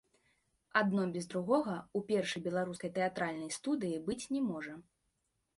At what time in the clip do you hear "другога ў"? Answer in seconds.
1.33-1.99